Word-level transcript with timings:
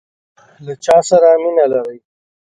له 0.65 0.73
چاسره 0.83 1.29
مینه 1.41 1.65
لرئ؟ 1.71 1.97